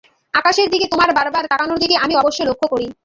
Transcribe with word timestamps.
আকাশের 0.33 0.67
দিকে 0.69 0.85
তোমার 0.87 1.09
বার 1.17 1.27
বার 1.31 1.45
তাকানোকে 1.47 1.87
আমি 2.05 2.13
অবশ্য 2.15 2.39
লক্ষ্য 2.43 2.67
করি। 2.67 2.87